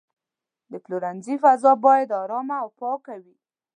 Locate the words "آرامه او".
2.21-2.69